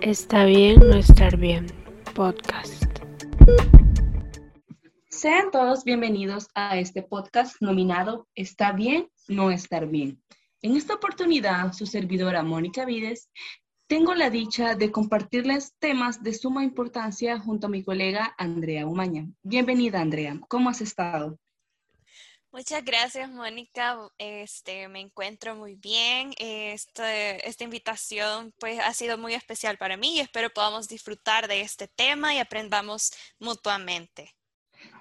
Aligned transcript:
Está 0.00 0.44
bien 0.44 0.80
no 0.80 0.96
estar 0.96 1.36
bien. 1.36 1.66
Podcast. 2.14 2.84
Sean 5.10 5.50
todos 5.50 5.84
bienvenidos 5.84 6.48
a 6.54 6.78
este 6.78 7.02
podcast 7.02 7.56
nominado 7.60 8.28
Está 8.34 8.72
bien 8.72 9.08
no 9.26 9.50
estar 9.50 9.86
bien. 9.88 10.22
En 10.62 10.76
esta 10.76 10.94
oportunidad, 10.94 11.72
su 11.72 11.86
servidora 11.86 12.42
Mónica 12.42 12.84
Vides, 12.84 13.30
tengo 13.88 14.14
la 14.14 14.30
dicha 14.30 14.74
de 14.74 14.90
compartirles 14.90 15.74
temas 15.78 16.22
de 16.22 16.34
suma 16.34 16.62
importancia 16.62 17.38
junto 17.38 17.66
a 17.66 17.70
mi 17.70 17.82
colega 17.82 18.34
Andrea 18.38 18.86
Umaña. 18.86 19.28
Bienvenida, 19.42 20.00
Andrea. 20.00 20.38
¿Cómo 20.48 20.70
has 20.70 20.80
estado? 20.80 21.38
Muchas 22.50 22.82
gracias, 22.82 23.30
Mónica. 23.30 23.98
Este, 24.16 24.88
me 24.88 25.00
encuentro 25.00 25.54
muy 25.54 25.74
bien. 25.74 26.32
Este, 26.38 27.46
esta 27.46 27.64
invitación 27.64 28.54
pues, 28.58 28.80
ha 28.80 28.92
sido 28.94 29.18
muy 29.18 29.34
especial 29.34 29.76
para 29.76 29.96
mí 29.96 30.16
y 30.16 30.20
espero 30.20 30.48
podamos 30.50 30.88
disfrutar 30.88 31.46
de 31.46 31.60
este 31.60 31.88
tema 31.88 32.34
y 32.34 32.38
aprendamos 32.38 33.12
mutuamente. 33.38 34.34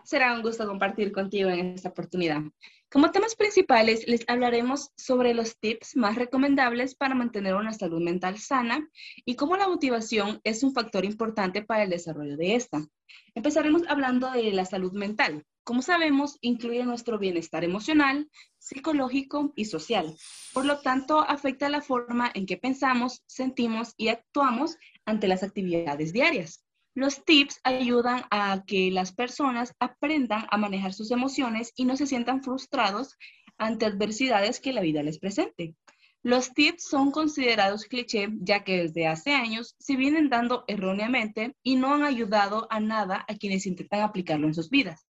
Será 0.04 0.34
un 0.34 0.42
gusto 0.42 0.68
compartir 0.68 1.12
contigo 1.12 1.50
en 1.50 1.76
esta 1.76 1.90
oportunidad. 1.90 2.42
Como 2.90 3.12
temas 3.12 3.36
principales, 3.36 4.08
les 4.08 4.24
hablaremos 4.30 4.92
sobre 4.96 5.34
los 5.34 5.60
tips 5.60 5.98
más 5.98 6.16
recomendables 6.16 6.96
para 6.96 7.16
mantener 7.16 7.54
una 7.56 7.74
salud 7.74 8.02
mental 8.02 8.38
sana 8.38 8.90
y 9.26 9.36
cómo 9.36 9.58
la 9.58 9.68
motivación 9.68 10.40
es 10.46 10.64
un 10.64 10.74
factor 10.74 11.04
importante 11.04 11.62
para 11.62 11.84
el 11.84 11.90
desarrollo 11.90 12.38
de 12.38 12.56
esta. 12.56 12.88
Empezaremos 13.36 13.82
hablando 13.90 14.32
de 14.32 14.54
la 14.54 14.64
salud 14.64 14.94
mental. 14.94 15.46
Como 15.66 15.82
sabemos, 15.82 16.38
incluye 16.40 16.86
nuestro 16.86 17.20
bienestar 17.20 17.66
emocional, 17.66 18.30
psicológico 18.58 19.52
y 19.58 19.66
social. 19.66 20.16
Por 20.54 20.64
lo 20.64 20.80
tanto, 20.80 21.20
afecta 21.20 21.68
la 21.68 21.82
forma 21.82 22.32
en 22.34 22.46
que 22.46 22.56
pensamos, 22.56 23.22
sentimos 23.28 23.96
y 23.98 24.08
actuamos 24.08 24.78
ante 25.06 25.28
las 25.28 25.44
actividades 25.44 26.14
diarias. 26.14 26.64
Los 26.98 27.24
tips 27.24 27.60
ayudan 27.64 28.24
a 28.32 28.64
que 28.66 28.90
las 28.90 29.14
personas 29.14 29.76
aprendan 29.80 30.48
a 30.50 30.58
manejar 30.58 30.94
sus 30.94 31.12
emociones 31.12 31.72
y 31.76 31.86
no 31.86 31.96
se 31.96 32.08
sientan 32.08 32.42
frustrados 32.42 33.18
ante 33.60 33.86
adversidades 33.86 34.60
que 34.60 34.74
la 34.74 34.82
vida 34.82 35.04
les 35.04 35.20
presente. 35.20 35.76
Los 36.24 36.56
tips 36.56 36.86
son 36.86 37.12
considerados 37.12 37.86
cliché 37.86 38.30
ya 38.40 38.64
que 38.64 38.78
desde 38.82 39.06
hace 39.06 39.34
años 39.34 39.76
se 39.78 39.96
vienen 39.96 40.30
dando 40.30 40.64
erróneamente 40.68 41.56
y 41.62 41.76
no 41.76 41.94
han 41.94 42.02
ayudado 42.02 42.66
a 42.72 42.80
nada 42.80 43.24
a 43.28 43.36
quienes 43.36 43.68
intentan 43.68 44.02
aplicarlo 44.02 44.48
en 44.48 44.56
sus 44.56 44.72
vidas. 44.72 45.06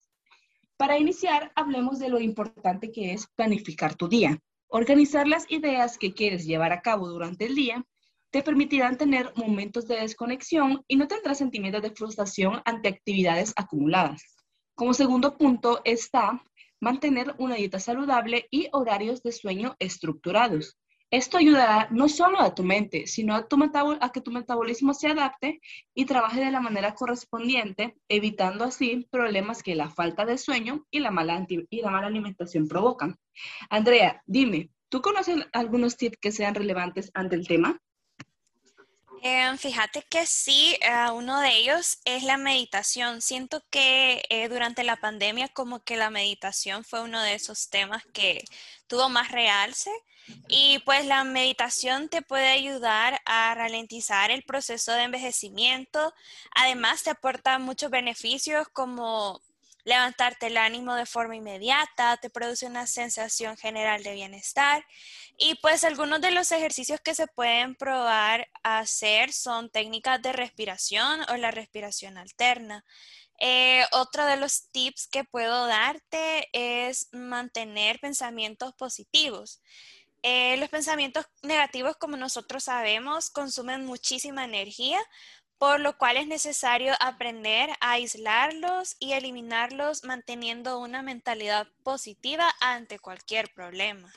Para 0.75 0.99
iniciar, 0.99 1.53
hablemos 1.55 1.99
de 1.99 2.09
lo 2.09 2.19
importante 2.19 2.91
que 2.91 3.13
es 3.13 3.27
planificar 3.37 3.95
tu 3.95 4.09
día. 4.09 4.37
Organizar 4.67 5.25
las 5.25 5.49
ideas 5.49 5.97
que 5.97 6.13
quieres 6.13 6.45
llevar 6.45 6.73
a 6.73 6.81
cabo 6.81 7.07
durante 7.07 7.45
el 7.45 7.55
día 7.55 7.85
te 8.31 8.43
permitirán 8.43 8.97
tener 8.97 9.31
momentos 9.35 9.87
de 9.87 10.01
desconexión 10.01 10.83
y 10.87 10.95
no 10.95 11.07
tendrás 11.07 11.37
sentimientos 11.37 11.81
de 11.81 11.91
frustración 11.91 12.61
ante 12.65 12.89
actividades 12.89 13.53
acumuladas. 13.55 14.21
Como 14.75 14.93
segundo 14.93 15.37
punto 15.37 15.81
está 15.85 16.41
mantener 16.79 17.33
una 17.39 17.55
dieta 17.55 17.79
saludable 17.79 18.47
y 18.51 18.69
horarios 18.71 19.23
de 19.23 19.31
sueño 19.31 19.75
estructurados. 19.79 20.77
Esto 21.09 21.37
ayudará 21.37 21.87
no 21.89 22.09
solo 22.09 22.41
a 22.41 22.53
tu 22.53 22.63
mente, 22.63 23.07
sino 23.07 23.33
a, 23.33 23.47
tu 23.47 23.57
a 24.01 24.11
que 24.11 24.21
tu 24.21 24.31
metabolismo 24.31 24.93
se 24.93 25.07
adapte 25.07 25.61
y 25.95 26.05
trabaje 26.05 26.41
de 26.41 26.51
la 26.51 26.59
manera 26.59 26.95
correspondiente, 26.95 27.95
evitando 28.09 28.65
así 28.65 29.07
problemas 29.09 29.63
que 29.63 29.75
la 29.75 29.89
falta 29.89 30.25
de 30.25 30.37
sueño 30.37 30.85
y 30.91 30.99
la 30.99 31.11
mala, 31.11 31.45
y 31.47 31.81
la 31.81 31.91
mala 31.91 32.07
alimentación 32.07 32.67
provocan. 32.67 33.15
Andrea, 33.69 34.21
dime, 34.25 34.69
¿tú 34.89 35.01
conoces 35.01 35.37
algunos 35.53 35.95
tips 35.95 36.17
que 36.19 36.33
sean 36.33 36.55
relevantes 36.55 37.09
ante 37.13 37.37
el 37.37 37.47
tema? 37.47 37.79
Eh, 39.23 39.57
fíjate 39.57 40.03
que 40.03 40.25
sí, 40.25 40.77
eh, 40.81 41.11
uno 41.11 41.39
de 41.41 41.55
ellos 41.57 41.99
es 42.05 42.23
la 42.23 42.37
meditación. 42.37 43.21
Siento 43.21 43.63
que 43.69 44.23
eh, 44.29 44.47
durante 44.47 44.83
la 44.83 44.97
pandemia 44.97 45.49
como 45.49 45.83
que 45.83 45.97
la 45.97 46.09
meditación 46.09 46.83
fue 46.83 47.01
uno 47.01 47.21
de 47.21 47.33
esos 47.33 47.69
temas 47.69 48.05
que 48.13 48.43
tuvo 48.87 49.09
más 49.09 49.31
realce 49.31 49.91
y 50.47 50.79
pues 50.85 51.05
la 51.05 51.23
meditación 51.23 52.09
te 52.09 52.21
puede 52.21 52.49
ayudar 52.49 53.21
a 53.25 53.55
ralentizar 53.55 54.31
el 54.31 54.43
proceso 54.43 54.91
de 54.93 55.03
envejecimiento. 55.03 56.13
Además 56.55 57.03
te 57.03 57.09
aporta 57.09 57.59
muchos 57.59 57.89
beneficios 57.89 58.67
como 58.69 59.41
levantarte 59.87 60.47
el 60.47 60.57
ánimo 60.57 60.95
de 60.95 61.05
forma 61.05 61.37
inmediata, 61.37 62.17
te 62.17 62.29
produce 62.29 62.65
una 62.65 62.87
sensación 62.87 63.55
general 63.55 64.03
de 64.03 64.15
bienestar. 64.15 64.85
Y 65.37 65.55
pues 65.61 65.85
algunos 65.85 66.19
de 66.19 66.31
los 66.31 66.51
ejercicios 66.51 66.99
que 66.99 67.15
se 67.15 67.25
pueden 67.27 67.73
probar 67.73 68.49
a 68.63 68.79
hacer 68.79 69.31
son 69.31 69.69
técnicas 69.69 70.21
de 70.21 70.33
respiración 70.33 71.21
o 71.29 71.37
la 71.37 71.51
respiración 71.51 72.17
alterna. 72.17 72.83
Eh, 73.39 73.85
otro 73.93 74.25
de 74.25 74.35
los 74.35 74.69
tips 74.71 75.07
que 75.07 75.23
puedo 75.23 75.67
darte 75.67 76.49
es 76.51 77.07
mantener 77.13 78.01
pensamientos 78.01 78.73
positivos. 78.73 79.61
Eh, 80.21 80.57
los 80.57 80.67
pensamientos 80.67 81.25
negativos, 81.43 81.95
como 81.95 82.17
nosotros 82.17 82.65
sabemos, 82.65 83.29
consumen 83.29 83.85
muchísima 83.85 84.43
energía, 84.43 84.99
por 85.57 85.79
lo 85.79 85.97
cual 85.97 86.17
es 86.17 86.27
necesario 86.27 86.93
aprender 86.99 87.69
a 87.81 87.91
aislarlos 87.93 88.95
y 88.99 89.13
eliminarlos 89.13 90.03
manteniendo 90.03 90.79
una 90.79 91.01
mentalidad 91.01 91.67
positiva 91.83 92.45
ante 92.61 92.99
cualquier 92.99 93.49
problema. 93.53 94.11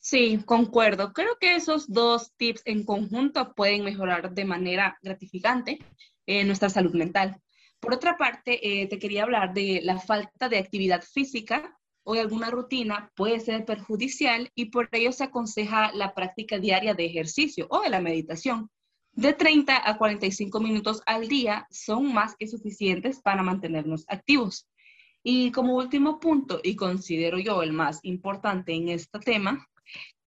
Sí, 0.00 0.42
concuerdo. 0.46 1.12
Creo 1.12 1.36
que 1.38 1.54
esos 1.54 1.92
dos 1.92 2.32
tips 2.36 2.62
en 2.64 2.84
conjunto 2.84 3.54
pueden 3.54 3.84
mejorar 3.84 4.32
de 4.32 4.44
manera 4.44 4.98
gratificante 5.02 5.78
eh, 6.26 6.44
nuestra 6.44 6.70
salud 6.70 6.94
mental. 6.94 7.36
Por 7.80 7.94
otra 7.94 8.16
parte, 8.16 8.82
eh, 8.82 8.88
te 8.88 8.98
quería 8.98 9.24
hablar 9.24 9.52
de 9.52 9.80
la 9.82 9.98
falta 9.98 10.48
de 10.48 10.58
actividad 10.58 11.02
física 11.02 11.78
o 12.02 12.14
de 12.14 12.20
alguna 12.20 12.50
rutina 12.50 13.12
puede 13.14 13.40
ser 13.40 13.64
perjudicial 13.64 14.50
y 14.54 14.66
por 14.66 14.88
ello 14.92 15.12
se 15.12 15.24
aconseja 15.24 15.92
la 15.92 16.14
práctica 16.14 16.58
diaria 16.58 16.94
de 16.94 17.04
ejercicio 17.04 17.66
o 17.70 17.82
de 17.82 17.90
la 17.90 18.00
meditación 18.00 18.70
de 19.12 19.32
30 19.32 19.88
a 19.88 19.98
45 19.98 20.60
minutos 20.60 21.02
al 21.06 21.28
día 21.28 21.66
son 21.70 22.12
más 22.12 22.36
que 22.36 22.46
suficientes 22.46 23.20
para 23.20 23.42
mantenernos 23.42 24.04
activos. 24.08 24.68
Y 25.22 25.50
como 25.52 25.76
último 25.76 26.18
punto, 26.18 26.60
y 26.62 26.76
considero 26.76 27.38
yo 27.38 27.62
el 27.62 27.72
más 27.72 28.00
importante 28.02 28.72
en 28.72 28.88
este 28.88 29.18
tema, 29.18 29.66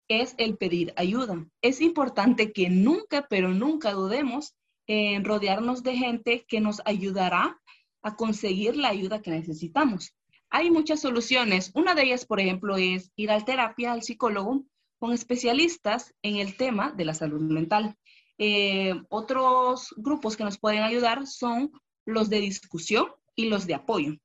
es 0.08 0.36
el 0.38 0.58
pedir 0.58 0.94
ayuda. 0.97 1.46
Es 1.62 1.80
importante 1.80 2.52
que 2.52 2.70
nunca, 2.70 3.28
pero 3.30 3.50
nunca 3.50 3.94
dudemos 3.94 4.56
en 4.88 5.24
rodearnos 5.24 5.84
de 5.84 5.96
gente 5.96 6.46
que 6.47 6.59
nos 6.59 6.81
ayudará 6.84 7.62
a 8.02 8.16
conseguir 8.16 8.75
la 8.75 8.90
ayuda 8.90 9.22
que 9.22 9.31
necesitamos. 9.31 10.14
Hay 10.50 10.70
muchas 10.70 11.00
soluciones. 11.00 11.72
Una 11.75 11.96
de 11.96 12.03
ellas, 12.03 12.25
por 12.25 12.41
ejemplo, 12.41 12.75
es 12.75 13.12
ir 13.16 13.31
a 13.31 13.40
terapia, 13.40 13.94
al 13.94 14.03
psicólogo, 14.03 14.66
con 15.00 15.14
especialistas 15.14 16.14
en 16.22 16.36
el 16.36 16.58
tema 16.58 16.91
de 16.91 17.06
la 17.06 17.14
salud 17.14 17.41
mental. 17.41 17.96
Eh, 18.44 18.96
otros 19.09 19.94
grupos 19.97 20.35
que 20.35 20.44
nos 20.44 20.57
pueden 20.57 20.81
ayudar 20.81 21.28
son 21.28 21.72
los 22.07 22.28
de 22.28 22.40
discusión 22.40 23.06
y 23.35 23.46
los 23.50 23.68
de 23.68 23.75
apoyo. 23.75 24.16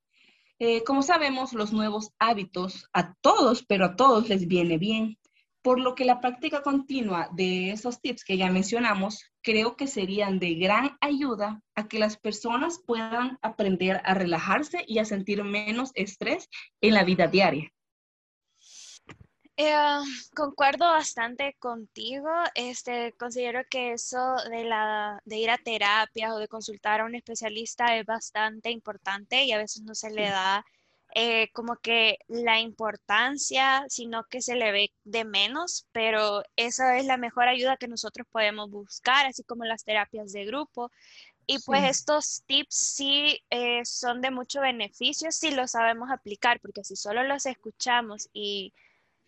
Eh, 0.58 0.82
como 0.84 1.02
sabemos, 1.02 1.52
los 1.52 1.70
nuevos 1.70 2.12
hábitos 2.18 2.88
a 2.94 3.12
todos, 3.20 3.62
pero 3.66 3.84
a 3.84 3.94
todos 3.94 4.30
les 4.30 4.48
viene 4.48 4.78
bien, 4.78 5.18
por 5.60 5.78
lo 5.78 5.94
que 5.94 6.06
la 6.06 6.22
práctica 6.22 6.62
continua 6.62 7.28
de 7.34 7.72
esos 7.72 8.00
tips 8.00 8.24
que 8.24 8.38
ya 8.38 8.50
mencionamos 8.50 9.22
creo 9.42 9.76
que 9.76 9.86
serían 9.86 10.38
de 10.38 10.54
gran 10.54 10.96
ayuda 11.02 11.60
a 11.74 11.86
que 11.86 11.98
las 11.98 12.16
personas 12.16 12.80
puedan 12.86 13.38
aprender 13.42 14.00
a 14.02 14.14
relajarse 14.14 14.82
y 14.86 14.98
a 14.98 15.04
sentir 15.04 15.44
menos 15.44 15.90
estrés 15.94 16.48
en 16.80 16.94
la 16.94 17.04
vida 17.04 17.26
diaria. 17.26 17.70
Eh, 19.58 19.74
concuerdo 20.34 20.86
bastante 20.86 21.56
contigo. 21.58 22.28
Este, 22.54 23.12
considero 23.14 23.62
que 23.70 23.92
eso 23.92 24.36
de, 24.50 24.64
la, 24.64 25.20
de 25.24 25.38
ir 25.38 25.50
a 25.50 25.58
terapia 25.58 26.34
o 26.34 26.38
de 26.38 26.48
consultar 26.48 27.00
a 27.00 27.04
un 27.06 27.14
especialista 27.14 27.96
es 27.96 28.04
bastante 28.04 28.70
importante 28.70 29.44
y 29.44 29.52
a 29.52 29.58
veces 29.58 29.82
no 29.82 29.94
se 29.94 30.10
le 30.10 30.28
da 30.28 30.64
eh, 31.14 31.50
como 31.52 31.76
que 31.76 32.18
la 32.28 32.60
importancia, 32.60 33.86
sino 33.88 34.24
que 34.24 34.42
se 34.42 34.56
le 34.56 34.72
ve 34.72 34.92
de 35.04 35.24
menos, 35.24 35.86
pero 35.92 36.42
esa 36.56 36.98
es 36.98 37.06
la 37.06 37.16
mejor 37.16 37.48
ayuda 37.48 37.78
que 37.78 37.88
nosotros 37.88 38.26
podemos 38.30 38.70
buscar, 38.70 39.24
así 39.24 39.42
como 39.42 39.64
las 39.64 39.84
terapias 39.84 40.32
de 40.32 40.44
grupo. 40.44 40.90
Y 41.46 41.60
pues 41.60 41.84
estos 41.84 42.42
tips 42.46 42.74
sí 42.74 43.40
eh, 43.50 43.84
son 43.84 44.20
de 44.20 44.30
mucho 44.30 44.60
beneficio 44.60 45.30
si 45.32 45.52
los 45.52 45.70
sabemos 45.70 46.10
aplicar, 46.10 46.60
porque 46.60 46.84
si 46.84 46.96
solo 46.96 47.22
los 47.22 47.46
escuchamos 47.46 48.28
y 48.34 48.74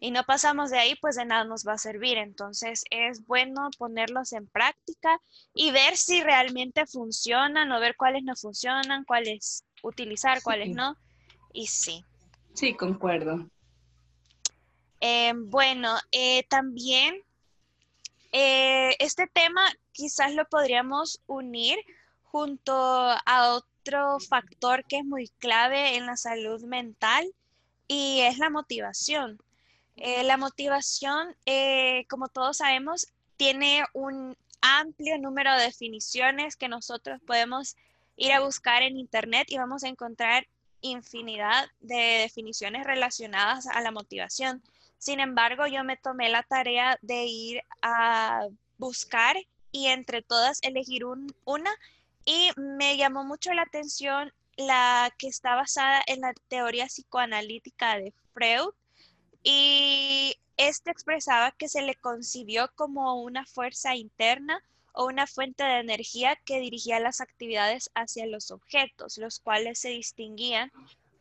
y 0.00 0.10
no 0.10 0.22
pasamos 0.24 0.70
de 0.70 0.78
ahí, 0.78 0.94
pues 1.00 1.16
de 1.16 1.24
nada 1.24 1.44
nos 1.44 1.64
va 1.66 1.74
a 1.74 1.78
servir. 1.78 2.18
Entonces 2.18 2.84
es 2.90 3.26
bueno 3.26 3.70
ponerlos 3.78 4.32
en 4.32 4.46
práctica 4.46 5.20
y 5.54 5.70
ver 5.70 5.96
si 5.96 6.22
realmente 6.22 6.86
funcionan 6.86 7.70
o 7.72 7.80
ver 7.80 7.96
cuáles 7.96 8.22
no 8.24 8.36
funcionan, 8.36 9.04
cuáles 9.04 9.64
utilizar, 9.82 10.42
cuáles 10.42 10.70
no. 10.70 10.96
Y 11.52 11.66
sí. 11.66 12.04
Sí, 12.54 12.74
concuerdo. 12.74 13.48
Eh, 15.00 15.32
bueno, 15.36 15.96
eh, 16.12 16.44
también 16.48 17.22
Eh, 18.30 18.94
este 18.98 19.26
tema 19.26 19.62
quizás 19.92 20.34
lo 20.34 20.44
podríamos 20.44 21.22
unir 21.26 21.78
junto 22.24 22.74
a 22.74 23.54
otro 23.54 24.20
factor 24.20 24.84
que 24.84 24.98
es 24.98 25.04
muy 25.04 25.28
clave 25.38 25.96
en 25.96 26.04
la 26.04 26.16
salud 26.16 26.62
mental 26.64 27.24
y 27.86 28.20
es 28.20 28.36
la 28.36 28.50
motivación. 28.50 29.38
Eh, 30.00 30.22
la 30.22 30.36
motivación, 30.36 31.34
eh, 31.44 32.06
como 32.08 32.28
todos 32.28 32.58
sabemos, 32.58 33.08
tiene 33.36 33.84
un 33.94 34.36
amplio 34.60 35.18
número 35.18 35.52
de 35.56 35.64
definiciones 35.64 36.56
que 36.56 36.68
nosotros 36.68 37.20
podemos 37.26 37.76
ir 38.16 38.32
a 38.32 38.40
buscar 38.40 38.82
en 38.82 38.96
Internet 38.96 39.46
y 39.50 39.58
vamos 39.58 39.82
a 39.82 39.88
encontrar 39.88 40.46
infinidad 40.80 41.66
de 41.80 42.20
definiciones 42.22 42.84
relacionadas 42.84 43.66
a 43.66 43.80
la 43.80 43.90
motivación. 43.90 44.62
Sin 44.98 45.18
embargo, 45.20 45.66
yo 45.66 45.82
me 45.82 45.96
tomé 45.96 46.28
la 46.28 46.44
tarea 46.44 46.98
de 47.02 47.24
ir 47.24 47.62
a 47.82 48.46
buscar 48.78 49.36
y 49.72 49.86
entre 49.86 50.22
todas 50.22 50.58
elegir 50.62 51.04
una 51.04 51.70
y 52.24 52.50
me 52.56 52.96
llamó 52.96 53.24
mucho 53.24 53.52
la 53.52 53.62
atención 53.62 54.32
la 54.56 55.12
que 55.18 55.28
está 55.28 55.54
basada 55.56 56.02
en 56.06 56.20
la 56.20 56.34
teoría 56.48 56.86
psicoanalítica 56.86 57.96
de 57.96 58.12
Freud 58.32 58.70
y 59.42 60.36
este 60.56 60.90
expresaba 60.90 61.52
que 61.52 61.68
se 61.68 61.82
le 61.82 61.94
concibió 61.94 62.70
como 62.74 63.22
una 63.22 63.46
fuerza 63.46 63.94
interna 63.94 64.62
o 64.92 65.06
una 65.06 65.26
fuente 65.26 65.62
de 65.62 65.78
energía 65.78 66.36
que 66.44 66.60
dirigía 66.60 66.98
las 66.98 67.20
actividades 67.20 67.90
hacia 67.94 68.26
los 68.26 68.50
objetos, 68.50 69.16
los 69.18 69.38
cuales 69.38 69.78
se 69.78 69.90
distinguían 69.90 70.72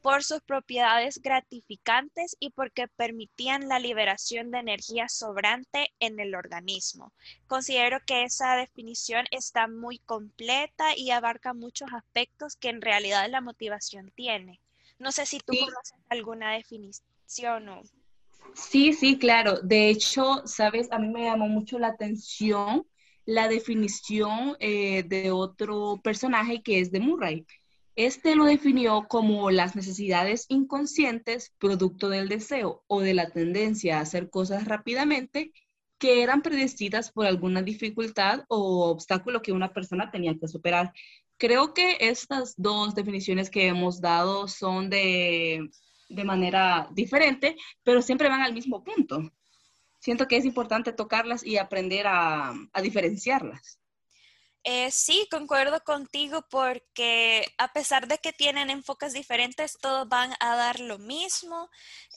por 0.02 0.24
sus 0.24 0.42
propiedades 0.42 1.22
gratificantes 1.22 2.38
y 2.40 2.52
porque 2.52 2.88
permitían 2.88 3.68
la 3.68 3.78
liberación 3.78 4.52
de 4.52 4.60
energía 4.60 5.10
sobrante 5.10 5.92
en 6.00 6.20
el 6.20 6.34
organismo. 6.34 7.12
Considero 7.48 8.00
que 8.06 8.24
esa 8.24 8.56
definición 8.56 9.26
está 9.32 9.68
muy 9.68 10.00
completa 10.00 10.96
y 10.96 11.12
abarca 11.12 11.54
muchos 11.54 11.90
aspectos 11.94 12.56
que 12.56 12.70
en 12.70 12.82
realidad 12.82 13.30
la 13.30 13.42
motivación 13.42 14.12
tiene. 14.16 14.62
No 14.98 15.12
sé 15.12 15.26
si 15.26 15.40
tú 15.40 15.54
conoces 15.60 16.00
alguna 16.10 16.54
definición 16.54 17.70
o... 17.70 17.84
Sí, 18.54 18.94
sí, 18.94 19.18
claro. 19.18 19.62
De 19.62 19.90
hecho, 19.90 20.42
sabes, 20.46 20.92
a 20.92 21.00
mí 21.00 21.10
me 21.10 21.26
llamó 21.26 21.48
mucho 21.48 21.78
la 21.80 21.88
atención 21.88 22.86
la 23.28 23.50
definición 23.50 24.56
eh, 24.60 25.04
de 25.04 25.32
otro 25.32 26.00
personaje 26.02 26.64
que 26.64 26.80
es 26.80 26.92
de 26.92 27.02
Murray. 27.02 27.46
Este 27.96 28.36
lo 28.36 28.46
definió 28.46 29.08
como 29.10 29.52
las 29.52 29.76
necesidades 29.76 30.46
inconscientes 30.48 31.54
producto 31.58 32.10
del 32.10 32.30
deseo 32.30 32.84
o 32.88 33.02
de 33.02 33.14
la 33.14 33.30
tendencia 33.30 33.98
a 33.98 34.02
hacer 34.02 34.30
cosas 34.30 34.66
rápidamente 34.66 35.52
que 35.98 36.24
eran 36.24 36.42
predecidas 36.42 37.12
por 37.12 37.26
alguna 37.26 37.62
dificultad 37.64 38.46
o 38.48 38.90
obstáculo 38.90 39.42
que 39.42 39.52
una 39.52 39.74
persona 39.74 40.10
tenía 40.10 40.38
que 40.40 40.48
superar. 40.48 40.94
Creo 41.38 41.74
que 41.74 41.98
estas 42.00 42.54
dos 42.56 42.96
definiciones 42.96 43.50
que 43.50 43.68
hemos 43.68 44.00
dado 44.00 44.48
son 44.48 44.90
de, 44.90 45.70
de 46.10 46.24
manera 46.24 46.88
diferente, 46.92 47.56
pero 47.84 48.02
siempre 48.02 48.30
van 48.30 48.42
al 48.42 48.54
mismo 48.54 48.84
punto 48.84 49.32
siento 50.00 50.28
que 50.28 50.38
es 50.38 50.46
importante 50.46 50.94
tocarlas 50.94 51.46
y 51.46 51.58
aprender 51.58 52.06
a, 52.08 52.54
diferenciarlas. 52.82 53.80
Eh, 54.64 54.92
sí, 54.92 55.28
concuerdo 55.32 55.82
contigo 55.84 56.46
porque 56.50 57.46
a 57.58 57.72
pesar 57.72 58.08
de 58.08 58.18
que 58.18 58.34
tienen 58.34 58.70
enfoques 58.70 59.14
diferentes, 59.14 59.78
todos 59.80 60.10
van 60.10 60.34
a 60.42 60.56
dar 60.58 60.82
lo 60.82 60.98
mismo 60.98 61.70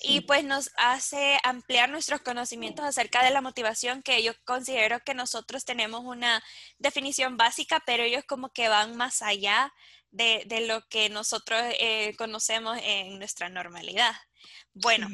y 0.02 0.22
pues 0.22 0.42
nos 0.42 0.70
hace 0.76 1.38
ampliar 1.44 1.90
nuestros 1.90 2.22
conocimientos 2.22 2.84
acerca 2.84 3.22
de 3.22 3.30
la 3.30 3.40
motivación 3.40 4.02
que 4.02 4.22
yo 4.24 4.32
considero 4.44 4.98
que 5.04 5.14
nosotros 5.14 5.64
tenemos 5.64 6.02
una 6.04 6.42
definición 6.78 7.36
básica, 7.36 7.82
pero 7.86 8.02
ellos 8.02 8.24
como 8.24 8.50
que 8.50 8.68
van 8.68 8.96
más 8.96 9.22
allá 9.22 9.72
de, 10.10 10.44
lo 10.66 10.86
que 10.88 11.08
nosotros 11.08 11.60
eh, 11.78 12.14
conocemos 12.16 12.78
en 12.82 13.18
nuestra 13.18 13.48
normalidad. 13.48 14.14
Bueno. 14.72 15.08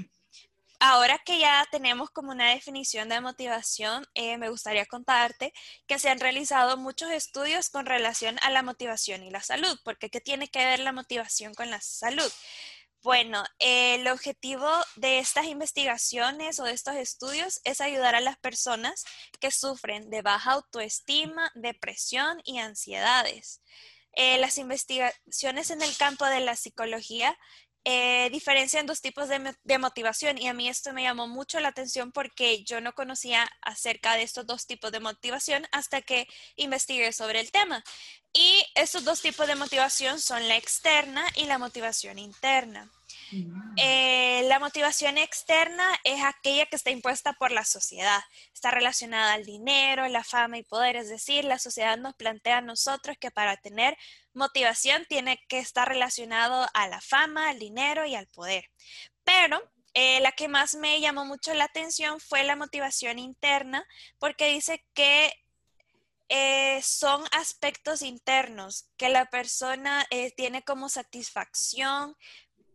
Ahora 0.78 1.19
que 1.25 1.38
ya 1.38 1.66
tenemos 1.70 2.10
como 2.10 2.32
una 2.32 2.50
definición 2.50 3.08
de 3.08 3.22
motivación, 3.22 4.06
eh, 4.12 4.37
me 4.37 4.50
gustaría 4.50 4.84
contarte 4.84 5.54
que 5.87 5.98
se 5.98 6.10
han 6.10 6.20
realizado 6.20 6.76
muchos 6.76 7.10
estudios 7.10 7.70
con 7.70 7.87
relación 7.87 8.38
a 8.43 8.50
la 8.50 8.62
motivación 8.62 9.22
y 9.22 9.31
la 9.31 9.40
salud, 9.40 9.81
porque 9.84 10.10
¿qué 10.10 10.20
tiene 10.20 10.48
que 10.48 10.64
ver 10.66 10.81
la 10.81 10.93
motivación 10.93 11.54
con 11.54 11.70
la 11.70 11.81
salud? 11.81 12.31
Bueno, 13.02 13.44
el 13.60 14.08
objetivo 14.08 14.69
de 14.96 15.19
estas 15.20 15.46
investigaciones 15.46 16.58
o 16.58 16.64
de 16.64 16.72
estos 16.72 16.96
estudios 16.96 17.60
es 17.64 17.81
ayudar 17.81 18.14
a 18.14 18.20
las 18.20 18.37
personas 18.37 19.04
que 19.40 19.52
sufren 19.52 20.10
de 20.10 20.22
baja 20.22 20.52
autoestima, 20.52 21.52
depresión 21.54 22.40
y 22.44 22.58
ansiedades. 22.58 23.62
Eh, 24.16 24.38
las 24.38 24.58
investigaciones 24.58 25.70
en 25.70 25.82
el 25.82 25.96
campo 25.96 26.24
de 26.24 26.40
la 26.40 26.56
psicología 26.56 27.36
eh, 27.88 28.30
diferencian 28.32 28.84
dos 28.84 29.00
tipos 29.00 29.28
de, 29.28 29.78
motivación 29.78 30.38
y 30.38 30.48
a 30.48 30.52
mí 30.54 30.68
esto 30.68 30.92
me 30.92 31.04
llamó 31.04 31.28
mucho 31.28 31.60
la 31.60 31.68
atención 31.68 32.10
porque 32.10 32.64
yo 32.64 32.80
no 32.80 32.94
conocía 32.94 33.48
acerca 33.62 34.14
de 34.14 34.22
estos 34.22 34.44
dos 34.44 34.66
tipos 34.66 34.90
de 34.90 34.98
motivación 34.98 35.68
hasta 35.70 36.02
que 36.02 36.26
investigué 36.56 37.12
sobre 37.12 37.38
el 37.38 37.52
tema. 37.52 37.84
Y 38.32 38.64
estos 38.74 39.04
dos 39.04 39.22
tipos 39.22 39.46
de 39.46 39.54
motivación 39.54 40.18
son 40.18 40.48
la 40.48 40.56
externa 40.56 41.24
y 41.36 41.44
la 41.44 41.58
motivación 41.58 42.18
interna. 42.18 42.90
Eh, 43.76 44.43
la 44.44 44.58
motivación 44.58 45.19
externa 45.19 45.84
es 46.05 46.23
aquella 46.23 46.67
que 46.67 46.76
está 46.76 46.90
impuesta 46.90 47.32
por 47.34 47.50
la 47.50 47.64
sociedad. 47.64 48.20
Está 48.52 48.70
relacionada 48.70 49.34
al 49.34 49.44
dinero, 49.44 50.06
la 50.08 50.25
fama 50.25 50.58
y 50.58 50.62
poder. 50.62 50.96
Es 50.96 51.08
decir, 51.08 51.44
la 51.44 51.58
sociedad 51.58 51.99
nos 51.99 52.14
plantea 52.14 52.58
a 52.58 52.62
nosotros 52.62 53.17
que 53.19 53.31
para 53.31 53.56
tener 53.56 53.96
motivación 54.32 55.05
tiene 55.08 55.43
que 55.49 55.58
estar 55.58 55.88
relacionado 55.88 56.67
a 56.75 56.88
la 56.88 57.00
fama, 57.00 57.49
al 57.49 57.58
dinero 57.58 58.06
y 58.06 58.14
al 58.14 58.28
poder. 58.28 58.70
Pero 59.25 59.61
eh, 59.94 60.20
la 60.20 60.32
que 60.32 60.49
más 60.49 60.75
me 60.75 61.00
llamó 61.00 61.25
mucho 61.25 61.55
la 61.55 61.64
atención 61.64 62.20
fue 62.20 62.44
la 62.44 62.56
motivación 62.56 63.19
interna, 63.19 63.87
porque 64.19 64.49
dice 64.49 64.84
que 64.94 65.32
eh, 66.28 66.81
son 66.82 67.25
aspectos 67.31 68.02
internos 68.02 68.90
que 68.96 69.08
la 69.08 69.26
persona 69.26 70.05
tiene 70.37 70.62
como 70.62 70.88
satisfacción, 70.88 72.17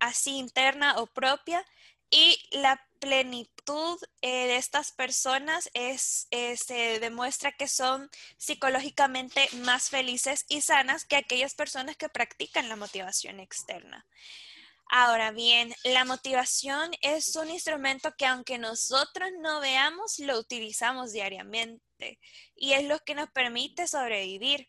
así 0.01 0.37
interna 0.37 0.97
o 0.97 1.07
propia 1.07 1.65
y 2.09 2.37
la 2.51 2.85
plenitud 2.99 3.97
eh, 4.21 4.47
de 4.47 4.57
estas 4.57 4.91
personas 4.91 5.69
es, 5.73 6.27
eh, 6.31 6.57
se 6.57 6.99
demuestra 6.99 7.53
que 7.53 7.69
son 7.69 8.09
psicológicamente 8.37 9.47
más 9.61 9.89
felices 9.89 10.45
y 10.49 10.59
sanas 10.61 11.05
que 11.05 11.15
aquellas 11.15 11.55
personas 11.55 11.95
que 11.95 12.09
practican 12.09 12.67
la 12.67 12.75
motivación 12.75 13.39
externa. 13.39 14.05
Ahora 14.93 15.31
bien, 15.31 15.73
la 15.85 16.03
motivación 16.03 16.91
es 17.01 17.33
un 17.37 17.49
instrumento 17.49 18.13
que 18.17 18.25
aunque 18.25 18.57
nosotros 18.57 19.29
no 19.39 19.61
veamos, 19.61 20.19
lo 20.19 20.37
utilizamos 20.37 21.13
diariamente 21.13 22.19
y 22.57 22.73
es 22.73 22.83
lo 22.83 22.99
que 22.99 23.15
nos 23.15 23.31
permite 23.31 23.87
sobrevivir. 23.87 24.67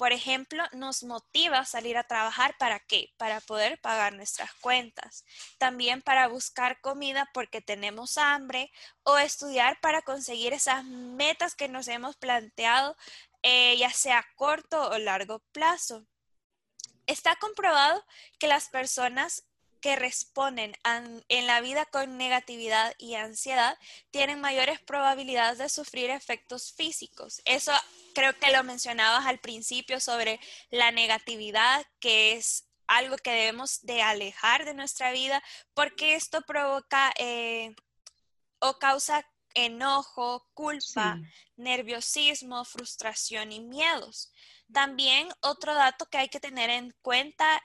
Por 0.00 0.14
ejemplo, 0.14 0.64
nos 0.72 1.02
motiva 1.02 1.58
a 1.58 1.66
salir 1.66 1.98
a 1.98 2.04
trabajar 2.04 2.56
para 2.56 2.80
qué? 2.80 3.12
Para 3.18 3.42
poder 3.42 3.78
pagar 3.82 4.14
nuestras 4.14 4.50
cuentas. 4.54 5.26
También 5.58 6.00
para 6.00 6.26
buscar 6.26 6.80
comida 6.80 7.28
porque 7.34 7.60
tenemos 7.60 8.16
hambre 8.16 8.72
o 9.02 9.18
estudiar 9.18 9.78
para 9.82 10.00
conseguir 10.00 10.54
esas 10.54 10.86
metas 10.86 11.54
que 11.54 11.68
nos 11.68 11.86
hemos 11.86 12.16
planteado, 12.16 12.96
eh, 13.42 13.76
ya 13.76 13.90
sea 13.90 14.20
a 14.20 14.26
corto 14.36 14.88
o 14.88 14.96
largo 14.96 15.40
plazo. 15.52 16.06
Está 17.04 17.36
comprobado 17.36 18.02
que 18.38 18.48
las 18.48 18.70
personas 18.70 19.44
que 19.82 19.96
responden 19.96 20.72
en 21.28 21.46
la 21.46 21.60
vida 21.60 21.84
con 21.84 22.16
negatividad 22.16 22.94
y 22.96 23.16
ansiedad 23.16 23.76
tienen 24.10 24.40
mayores 24.40 24.80
probabilidades 24.80 25.58
de 25.58 25.68
sufrir 25.68 26.08
efectos 26.08 26.72
físicos. 26.72 27.42
Eso 27.44 27.72
creo 28.14 28.36
que 28.38 28.52
lo 28.52 28.62
mencionabas 28.64 29.26
al 29.26 29.38
principio 29.38 30.00
sobre 30.00 30.40
la 30.70 30.90
negatividad, 30.90 31.84
que 31.98 32.32
es 32.32 32.66
algo 32.86 33.16
que 33.16 33.30
debemos 33.30 33.80
de 33.82 34.02
alejar 34.02 34.64
de 34.64 34.74
nuestra 34.74 35.12
vida 35.12 35.42
porque 35.74 36.16
esto 36.16 36.42
provoca 36.42 37.12
eh, 37.18 37.74
o 38.58 38.78
causa 38.78 39.24
enojo, 39.54 40.48
culpa, 40.54 41.18
nerviosismo, 41.56 42.64
frustración 42.64 43.52
y 43.52 43.60
miedos. 43.60 44.32
También 44.72 45.28
otro 45.40 45.74
dato 45.74 46.06
que 46.06 46.18
hay 46.18 46.28
que 46.28 46.40
tener 46.40 46.70
en 46.70 46.94
cuenta 47.02 47.62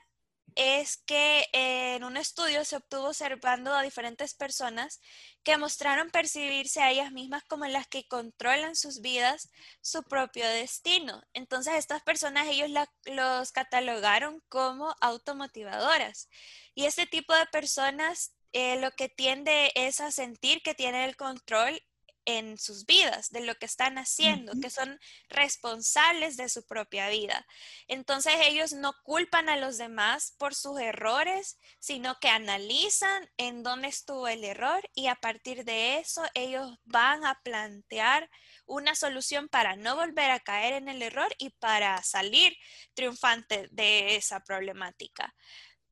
es 0.54 0.96
que 0.96 1.46
en 1.52 2.04
un 2.04 2.16
estudio 2.16 2.64
se 2.64 2.76
obtuvo 2.76 3.08
observando 3.08 3.74
a 3.74 3.82
diferentes 3.82 4.34
personas 4.34 5.00
que 5.42 5.58
mostraron 5.58 6.10
percibirse 6.10 6.82
a 6.82 6.90
ellas 6.90 7.12
mismas 7.12 7.44
como 7.44 7.66
las 7.66 7.86
que 7.86 8.06
controlan 8.08 8.74
sus 8.76 9.00
vidas, 9.00 9.50
su 9.80 10.02
propio 10.02 10.48
destino. 10.48 11.22
Entonces 11.34 11.74
estas 11.74 12.02
personas 12.02 12.46
ellos 12.48 12.70
los 13.04 13.52
catalogaron 13.52 14.42
como 14.48 14.94
automotivadoras. 15.00 16.28
Y 16.74 16.86
este 16.86 17.06
tipo 17.06 17.34
de 17.34 17.46
personas 17.46 18.32
eh, 18.52 18.80
lo 18.80 18.90
que 18.92 19.10
tiende 19.10 19.72
es 19.74 20.00
a 20.00 20.10
sentir 20.10 20.62
que 20.62 20.74
tienen 20.74 21.02
el 21.02 21.16
control 21.16 21.82
en 22.26 22.58
sus 22.58 22.84
vidas, 22.84 23.30
de 23.30 23.40
lo 23.40 23.54
que 23.54 23.66
están 23.66 23.98
haciendo, 23.98 24.52
que 24.60 24.68
son 24.68 24.98
responsables 25.28 26.36
de 26.36 26.48
su 26.48 26.64
propia 26.66 27.08
vida. 27.08 27.46
Entonces 27.88 28.34
ellos 28.42 28.72
no 28.72 28.92
culpan 29.04 29.48
a 29.48 29.56
los 29.56 29.78
demás 29.78 30.34
por 30.36 30.54
sus 30.54 30.78
errores, 30.80 31.58
sino 31.78 32.18
que 32.20 32.28
analizan 32.28 33.30
en 33.36 33.62
dónde 33.62 33.88
estuvo 33.88 34.28
el 34.28 34.44
error 34.44 34.88
y 34.94 35.06
a 35.06 35.14
partir 35.14 35.64
de 35.64 35.98
eso 35.98 36.22
ellos 36.34 36.78
van 36.84 37.24
a 37.24 37.40
plantear 37.42 38.28
una 38.66 38.94
solución 38.94 39.48
para 39.48 39.76
no 39.76 39.94
volver 39.94 40.30
a 40.32 40.40
caer 40.40 40.74
en 40.74 40.88
el 40.88 41.02
error 41.02 41.32
y 41.38 41.50
para 41.50 42.02
salir 42.02 42.56
triunfante 42.94 43.68
de 43.70 44.16
esa 44.16 44.40
problemática. 44.40 45.34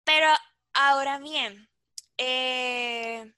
Pero 0.03 0.29
ahora 0.73 1.19
bien, 1.19 1.69
eh, 2.19 3.33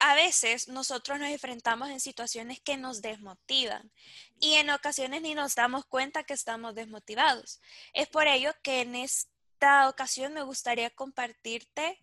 a 0.00 0.14
veces 0.14 0.68
nosotros 0.68 1.18
nos 1.18 1.28
enfrentamos 1.28 1.90
en 1.90 2.00
situaciones 2.00 2.58
que 2.60 2.78
nos 2.78 3.02
desmotivan 3.02 3.92
y 4.40 4.54
en 4.54 4.70
ocasiones 4.70 5.20
ni 5.20 5.34
nos 5.34 5.54
damos 5.54 5.84
cuenta 5.84 6.24
que 6.24 6.32
estamos 6.32 6.74
desmotivados. 6.74 7.60
Es 7.92 8.08
por 8.08 8.26
ello 8.26 8.52
que 8.62 8.80
en 8.80 8.96
esta 8.96 9.88
ocasión 9.88 10.32
me 10.32 10.42
gustaría 10.42 10.88
compartirte 10.88 12.02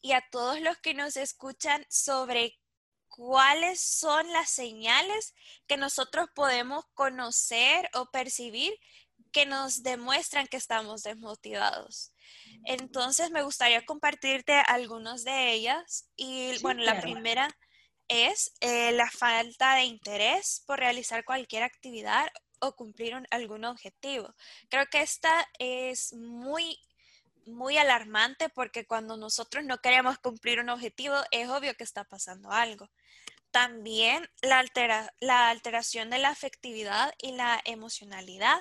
y 0.00 0.12
a 0.12 0.22
todos 0.30 0.60
los 0.60 0.78
que 0.78 0.94
nos 0.94 1.16
escuchan 1.16 1.84
sobre 1.90 2.58
cuáles 3.08 3.80
son 3.80 4.32
las 4.32 4.48
señales 4.48 5.34
que 5.66 5.76
nosotros 5.76 6.28
podemos 6.32 6.84
conocer 6.94 7.90
o 7.94 8.06
percibir 8.06 8.72
que 9.32 9.46
nos 9.46 9.82
demuestran 9.82 10.46
que 10.46 10.56
estamos 10.56 11.02
desmotivados. 11.02 12.09
Entonces, 12.64 13.30
me 13.30 13.42
gustaría 13.42 13.84
compartirte 13.84 14.52
algunas 14.54 15.24
de 15.24 15.52
ellas. 15.52 16.08
Y 16.16 16.58
bueno, 16.58 16.82
la 16.82 17.00
primera 17.00 17.48
es 18.08 18.52
eh, 18.60 18.92
la 18.92 19.10
falta 19.10 19.76
de 19.76 19.84
interés 19.84 20.64
por 20.66 20.80
realizar 20.80 21.24
cualquier 21.24 21.62
actividad 21.62 22.28
o 22.60 22.74
cumplir 22.74 23.14
algún 23.30 23.64
objetivo. 23.64 24.34
Creo 24.68 24.86
que 24.86 25.00
esta 25.00 25.48
es 25.58 26.12
muy, 26.12 26.78
muy 27.46 27.78
alarmante 27.78 28.48
porque 28.48 28.86
cuando 28.86 29.16
nosotros 29.16 29.64
no 29.64 29.78
queremos 29.78 30.18
cumplir 30.18 30.60
un 30.60 30.70
objetivo, 30.70 31.16
es 31.30 31.48
obvio 31.48 31.74
que 31.74 31.84
está 31.84 32.04
pasando 32.04 32.50
algo. 32.50 32.90
También 33.50 34.28
la, 34.42 34.64
la 35.20 35.50
alteración 35.50 36.10
de 36.10 36.18
la 36.18 36.30
afectividad 36.30 37.14
y 37.18 37.32
la 37.32 37.60
emocionalidad 37.64 38.58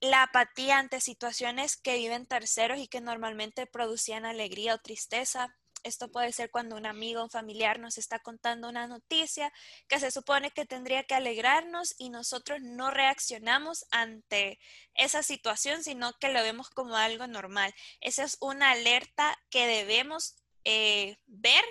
la 0.00 0.22
apatía 0.22 0.78
ante 0.78 1.00
situaciones 1.00 1.76
que 1.76 1.96
viven 1.96 2.26
terceros 2.26 2.78
y 2.78 2.88
que 2.88 3.00
normalmente 3.00 3.66
producían 3.66 4.24
alegría 4.24 4.74
o 4.74 4.78
tristeza. 4.78 5.54
Esto 5.82 6.10
puede 6.10 6.32
ser 6.32 6.50
cuando 6.50 6.76
un 6.76 6.86
amigo 6.86 7.20
o 7.20 7.24
un 7.24 7.30
familiar 7.30 7.78
nos 7.78 7.96
está 7.98 8.18
contando 8.18 8.68
una 8.68 8.86
noticia 8.86 9.52
que 9.88 10.00
se 10.00 10.10
supone 10.10 10.50
que 10.50 10.66
tendría 10.66 11.04
que 11.04 11.14
alegrarnos 11.14 11.94
y 11.98 12.10
nosotros 12.10 12.60
no 12.62 12.90
reaccionamos 12.90 13.86
ante 13.90 14.58
esa 14.94 15.22
situación, 15.22 15.82
sino 15.82 16.12
que 16.18 16.32
lo 16.32 16.42
vemos 16.42 16.70
como 16.70 16.96
algo 16.96 17.26
normal. 17.26 17.74
Esa 18.00 18.24
es 18.24 18.36
una 18.40 18.72
alerta 18.72 19.38
que 19.50 19.66
debemos 19.66 20.36
eh, 20.64 21.16
ver 21.26 21.64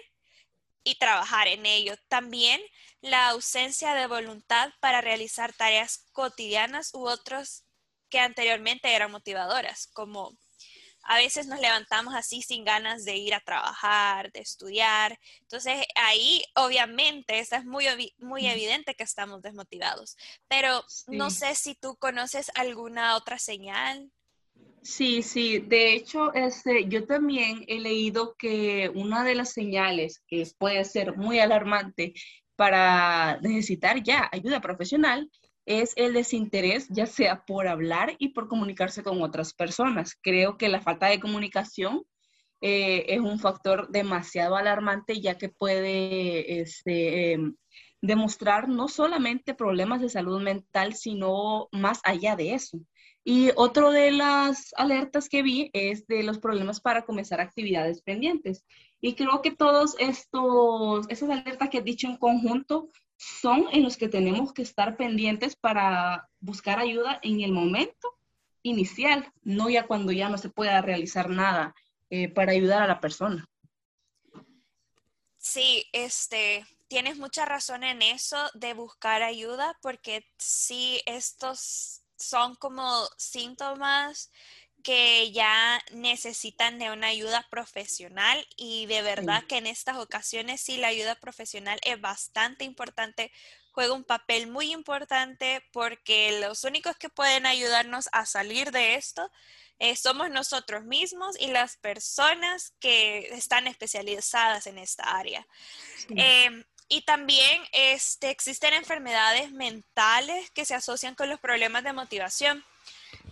y 0.83 0.95
trabajar 0.95 1.47
en 1.47 1.65
ello. 1.65 1.95
También 2.07 2.61
la 3.01 3.29
ausencia 3.29 3.93
de 3.93 4.07
voluntad 4.07 4.71
para 4.79 5.01
realizar 5.01 5.53
tareas 5.53 6.09
cotidianas 6.13 6.93
u 6.93 7.07
otros 7.07 7.65
que 8.09 8.19
anteriormente 8.19 8.93
eran 8.93 9.11
motivadoras, 9.11 9.89
como 9.93 10.37
a 11.03 11.17
veces 11.17 11.47
nos 11.47 11.59
levantamos 11.59 12.13
así 12.13 12.41
sin 12.41 12.63
ganas 12.63 13.03
de 13.03 13.17
ir 13.17 13.33
a 13.33 13.39
trabajar, 13.39 14.31
de 14.31 14.41
estudiar. 14.41 15.17
Entonces 15.41 15.85
ahí 15.95 16.43
obviamente 16.55 17.39
es 17.39 17.65
muy, 17.65 17.85
muy 18.17 18.47
evidente 18.47 18.93
que 18.93 19.03
estamos 19.03 19.41
desmotivados. 19.41 20.17
Pero 20.47 20.83
no 21.07 21.29
sé 21.29 21.55
si 21.55 21.75
tú 21.75 21.95
conoces 21.97 22.51
alguna 22.53 23.15
otra 23.15 23.39
señal. 23.39 24.11
Sí, 24.83 25.23
sí. 25.23 25.59
De 25.59 25.93
hecho, 25.93 26.33
este, 26.33 26.87
yo 26.87 27.05
también 27.05 27.65
he 27.67 27.79
leído 27.79 28.35
que 28.37 28.91
una 28.93 29.23
de 29.23 29.35
las 29.35 29.51
señales 29.51 30.21
que 30.27 30.47
puede 30.57 30.83
ser 30.85 31.17
muy 31.17 31.39
alarmante 31.39 32.13
para 32.55 33.39
necesitar 33.41 34.03
ya 34.03 34.29
ayuda 34.31 34.61
profesional 34.61 35.29
es 35.69 35.93
el 35.97 36.13
desinterés, 36.13 36.87
ya 36.89 37.05
sea 37.05 37.45
por 37.45 37.67
hablar 37.67 38.15
y 38.17 38.29
por 38.29 38.47
comunicarse 38.47 39.03
con 39.03 39.21
otras 39.21 39.53
personas. 39.53 40.17
Creo 40.19 40.57
que 40.57 40.67
la 40.67 40.81
falta 40.81 41.07
de 41.07 41.19
comunicación 41.19 42.03
eh, 42.59 43.05
es 43.07 43.19
un 43.19 43.39
factor 43.39 43.87
demasiado 43.89 44.55
alarmante 44.55 45.21
ya 45.21 45.37
que 45.37 45.49
puede 45.49 46.59
este, 46.61 47.33
em, 47.33 47.55
demostrar 48.01 48.67
no 48.67 48.87
solamente 48.87 49.53
problemas 49.53 50.01
de 50.01 50.09
salud 50.09 50.41
mental, 50.41 50.95
sino 50.95 51.69
más 51.71 52.01
allá 52.03 52.35
de 52.35 52.55
eso. 52.55 52.79
Y 53.23 53.51
otro 53.55 53.91
de 53.91 54.11
las 54.11 54.73
alertas 54.75 55.29
que 55.29 55.43
vi 55.43 55.69
es 55.73 56.07
de 56.07 56.23
los 56.23 56.39
problemas 56.39 56.81
para 56.81 57.05
comenzar 57.05 57.41
actividades 57.41 58.01
pendientes. 58.01 58.65
Y 59.01 59.15
creo 59.15 59.41
que 59.41 59.51
todos 59.51 59.95
estos, 59.99 61.05
esas 61.09 61.29
alertas 61.29 61.69
que 61.69 61.77
he 61.77 61.81
dicho 61.81 62.07
en 62.07 62.17
conjunto 62.17 62.89
son 63.17 63.67
en 63.71 63.83
los 63.83 63.97
que 63.97 64.09
tenemos 64.09 64.53
que 64.53 64.61
estar 64.61 64.97
pendientes 64.97 65.55
para 65.55 66.29
buscar 66.39 66.79
ayuda 66.79 67.19
en 67.21 67.41
el 67.41 67.51
momento 67.51 68.17
inicial, 68.61 69.31
no 69.41 69.69
ya 69.69 69.87
cuando 69.87 70.11
ya 70.11 70.29
no 70.29 70.37
se 70.37 70.49
pueda 70.49 70.81
realizar 70.81 71.29
nada 71.29 71.73
eh, 72.09 72.29
para 72.29 72.51
ayudar 72.51 72.81
a 72.81 72.87
la 72.87 72.99
persona. 72.99 73.47
Sí, 75.37 75.85
este, 75.93 76.65
tienes 76.87 77.17
mucha 77.17 77.45
razón 77.45 77.83
en 77.83 78.01
eso 78.01 78.37
de 78.53 78.73
buscar 78.73 79.21
ayuda, 79.21 79.77
porque 79.81 80.25
sí, 80.37 81.01
estos 81.05 82.01
son 82.17 82.55
como 82.55 83.05
síntomas 83.17 84.31
que 84.83 85.31
ya 85.31 85.83
necesitan 85.91 86.79
de 86.79 86.91
una 86.91 87.07
ayuda 87.07 87.45
profesional 87.49 88.47
y 88.55 88.85
de 88.85 89.01
verdad 89.01 89.43
que 89.45 89.57
en 89.57 89.67
estas 89.67 89.97
ocasiones 89.97 90.61
sí 90.61 90.77
la 90.77 90.87
ayuda 90.87 91.15
profesional 91.15 91.79
es 91.83 91.99
bastante 91.99 92.63
importante, 92.63 93.31
juega 93.71 93.93
un 93.93 94.03
papel 94.03 94.47
muy 94.47 94.71
importante 94.71 95.63
porque 95.71 96.39
los 96.39 96.63
únicos 96.63 96.95
que 96.97 97.09
pueden 97.09 97.45
ayudarnos 97.45 98.09
a 98.11 98.25
salir 98.25 98.71
de 98.71 98.95
esto 98.95 99.29
eh, 99.79 99.95
somos 99.95 100.29
nosotros 100.29 100.83
mismos 100.83 101.39
y 101.39 101.47
las 101.47 101.77
personas 101.77 102.73
que 102.79 103.29
están 103.31 103.65
especializadas 103.65 104.67
en 104.67 104.77
esta 104.77 105.03
área. 105.17 105.47
Em, 106.09 106.65
y 106.89 107.03
también 107.03 107.61
este, 107.71 108.29
existen 108.29 108.73
enfermedades 108.73 109.51
mentales 109.51 110.51
que 110.51 110.65
se 110.65 110.75
asocian 110.75 111.15
con 111.15 111.29
los 111.29 111.39
problemas 111.39 111.83
de 111.83 111.93
motivación. 111.93 112.65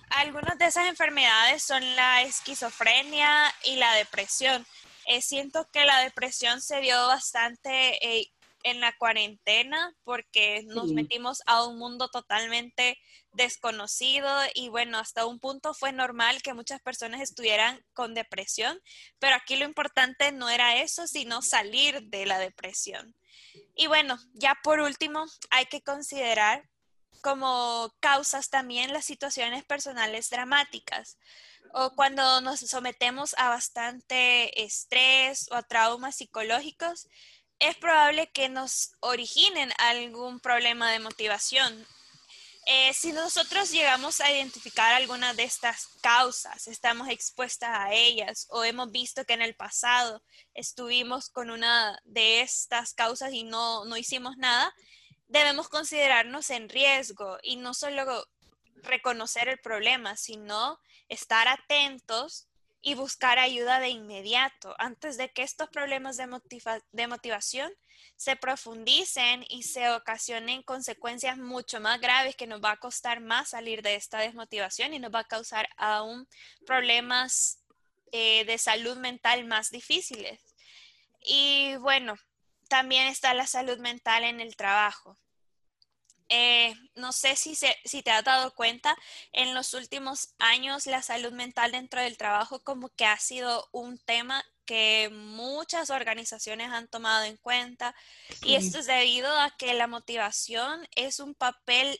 Algunas 0.09 0.57
de 0.57 0.65
esas 0.65 0.87
enfermedades 0.87 1.63
son 1.63 1.95
la 1.95 2.21
esquizofrenia 2.21 3.53
y 3.63 3.75
la 3.75 3.93
depresión. 3.93 4.65
Eh, 5.05 5.21
siento 5.21 5.67
que 5.71 5.85
la 5.85 5.99
depresión 5.99 6.61
se 6.61 6.81
vio 6.81 6.95
bastante 7.07 8.05
eh, 8.05 8.31
en 8.63 8.81
la 8.81 8.95
cuarentena 8.97 9.93
porque 10.03 10.63
nos 10.67 10.91
metimos 10.91 11.41
a 11.45 11.65
un 11.65 11.77
mundo 11.77 12.09
totalmente 12.09 12.97
desconocido 13.31 14.29
y 14.53 14.69
bueno, 14.69 14.97
hasta 14.97 15.25
un 15.25 15.39
punto 15.39 15.73
fue 15.73 15.91
normal 15.91 16.41
que 16.41 16.53
muchas 16.53 16.81
personas 16.81 17.21
estuvieran 17.21 17.81
con 17.93 18.13
depresión, 18.13 18.79
pero 19.19 19.35
aquí 19.35 19.55
lo 19.55 19.65
importante 19.65 20.31
no 20.31 20.49
era 20.49 20.81
eso, 20.81 21.07
sino 21.07 21.41
salir 21.41 22.01
de 22.03 22.25
la 22.25 22.39
depresión. 22.39 23.15
Y 23.75 23.87
bueno, 23.87 24.17
ya 24.33 24.55
por 24.63 24.79
último, 24.79 25.25
hay 25.51 25.67
que 25.67 25.81
considerar 25.81 26.67
como 27.21 27.93
causas 27.99 28.49
también 28.49 28.93
las 28.93 29.05
situaciones 29.05 29.63
personales 29.65 30.29
dramáticas 30.29 31.17
o 31.73 31.91
cuando 31.95 32.41
nos 32.41 32.59
sometemos 32.61 33.35
a 33.37 33.49
bastante 33.49 34.63
estrés 34.63 35.47
o 35.51 35.55
a 35.55 35.63
traumas 35.63 36.15
psicológicos, 36.15 37.07
es 37.59 37.75
probable 37.75 38.31
que 38.31 38.49
nos 38.49 38.91
originen 38.99 39.71
algún 39.77 40.39
problema 40.39 40.91
de 40.91 40.99
motivación. 40.99 41.85
Eh, 42.69 42.93
si 42.93 43.13
nosotros 43.13 43.71
llegamos 43.71 44.19
a 44.19 44.31
identificar 44.31 44.93
alguna 44.93 45.33
de 45.33 45.43
estas 45.43 45.87
causas, 46.01 46.67
estamos 46.67 47.07
expuestas 47.07 47.69
a 47.71 47.93
ellas 47.93 48.45
o 48.49 48.63
hemos 48.63 48.91
visto 48.91 49.23
que 49.23 49.33
en 49.33 49.41
el 49.41 49.55
pasado 49.55 50.21
estuvimos 50.53 51.29
con 51.29 51.49
una 51.49 51.97
de 52.03 52.41
estas 52.41 52.93
causas 52.93 53.31
y 53.31 53.43
no, 53.43 53.85
no 53.85 53.95
hicimos 53.95 54.35
nada, 54.37 54.73
debemos 55.27 55.69
considerarnos 55.69 56.49
en 56.49 56.69
riesgo 56.69 57.37
y 57.43 57.57
no 57.57 57.73
solo 57.73 58.25
reconocer 58.83 59.49
el 59.49 59.59
problema, 59.59 60.15
sino 60.15 60.79
estar 61.09 61.47
atentos 61.47 62.47
y 62.81 62.93
buscar 62.93 63.39
ayuda 63.39 63.79
de 63.79 63.89
inmediato 63.89 64.75
antes 64.77 65.17
de 65.17 65.29
que 65.29 65.43
estos 65.43 65.69
problemas 65.69 66.17
de, 66.17 66.27
de 66.91 67.07
motivación 67.07 67.71
se 68.15 68.35
profundicen 68.35 69.45
y 69.49 69.63
se 69.63 69.89
ocasionen 69.91 70.63
consecuencias 70.63 71.37
mucho 71.37 71.79
más 71.79 71.99
graves 71.99 72.35
que 72.35 72.47
nos 72.47 72.61
va 72.63 72.71
a 72.71 72.77
costar 72.77 73.19
más 73.19 73.49
salir 73.49 73.81
de 73.81 73.95
esta 73.95 74.19
desmotivación 74.19 74.93
y 74.93 74.99
nos 74.99 75.13
va 75.13 75.19
a 75.19 75.27
causar 75.27 75.67
aún 75.77 76.27
problemas 76.65 77.59
eh, 78.11 78.45
de 78.45 78.57
salud 78.57 78.97
mental 78.97 79.45
más 79.45 79.69
difíciles. 79.69 80.39
Y 81.19 81.75
bueno, 81.77 82.15
también 82.67 83.07
está 83.07 83.33
la 83.33 83.47
salud 83.47 83.77
mental 83.79 84.23
en 84.23 84.39
el 84.39 84.55
trabajo. 84.55 85.17
Eh, 86.29 86.73
no 86.95 87.13
sé 87.13 87.37
si, 87.37 87.55
si 87.55 88.03
te 88.03 88.11
has 88.11 88.23
dado 88.23 88.53
cuenta, 88.53 88.97
en 89.31 89.53
los 89.53 89.73
últimos 89.73 90.33
años 90.39 90.85
la 90.85 91.01
salud 91.01 91.31
mental 91.31 91.71
dentro 91.71 92.01
del 92.01 92.17
trabajo 92.17 92.61
como 92.63 92.89
que 92.89 93.05
ha 93.05 93.17
sido 93.17 93.69
un 93.71 93.97
tema 93.97 94.43
que 94.65 95.09
muchas 95.09 95.89
organizaciones 95.89 96.69
han 96.71 96.89
tomado 96.89 97.23
en 97.23 97.37
cuenta 97.37 97.95
y 98.43 98.55
esto 98.55 98.79
es 98.79 98.85
debido 98.85 99.39
a 99.39 99.51
que 99.51 99.73
la 99.73 99.87
motivación 99.87 100.85
es 100.95 101.21
un 101.21 101.33
papel 101.33 101.97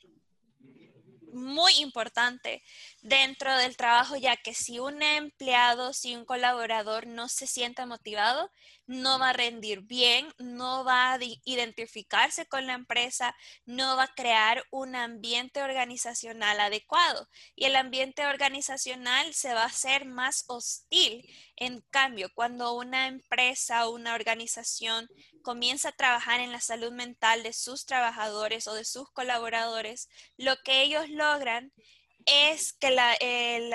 muy 1.31 1.73
importante 1.77 2.63
dentro 3.01 3.55
del 3.55 3.77
trabajo, 3.77 4.17
ya 4.17 4.35
que 4.35 4.53
si 4.53 4.79
un 4.79 5.01
empleado, 5.01 5.93
si 5.93 6.15
un 6.15 6.25
colaborador 6.25 7.07
no 7.07 7.29
se 7.29 7.47
siente 7.47 7.85
motivado, 7.85 8.51
no 8.87 9.19
va 9.19 9.29
a 9.29 9.33
rendir 9.33 9.81
bien, 9.81 10.33
no 10.39 10.83
va 10.83 11.13
a 11.13 11.19
identificarse 11.43 12.45
con 12.47 12.65
la 12.65 12.73
empresa, 12.73 13.35
no 13.65 13.97
va 13.97 14.03
a 14.03 14.13
crear 14.15 14.63
un 14.71 14.95
ambiente 14.95 15.61
organizacional 15.61 16.59
adecuado 16.59 17.27
y 17.55 17.65
el 17.65 17.75
ambiente 17.75 18.25
organizacional 18.25 19.33
se 19.33 19.53
va 19.53 19.63
a 19.63 19.67
hacer 19.67 20.05
más 20.05 20.45
hostil. 20.47 21.29
En 21.57 21.81
cambio, 21.89 22.29
cuando 22.33 22.73
una 22.73 23.07
empresa 23.07 23.87
o 23.87 23.91
una 23.93 24.15
organización 24.15 25.07
comienza 25.41 25.89
a 25.89 25.93
trabajar 25.93 26.39
en 26.39 26.51
la 26.51 26.61
salud 26.61 26.91
mental 26.91 27.43
de 27.43 27.53
sus 27.53 27.85
trabajadores 27.85 28.67
o 28.67 28.73
de 28.73 28.85
sus 28.85 29.09
colaboradores, 29.11 30.09
lo 30.37 30.55
que 30.63 30.81
ellos 30.81 31.09
logran 31.09 31.73
es 32.25 32.73
que 32.73 32.95
eh, 33.21 33.69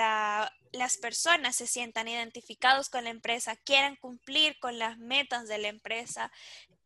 las 0.73 0.97
personas 0.97 1.55
se 1.55 1.67
sientan 1.67 2.07
identificados 2.07 2.89
con 2.89 3.05
la 3.05 3.11
empresa, 3.11 3.55
quieran 3.55 3.95
cumplir 3.95 4.59
con 4.59 4.77
las 4.79 4.97
metas 4.97 5.47
de 5.47 5.59
la 5.59 5.69
empresa, 5.69 6.31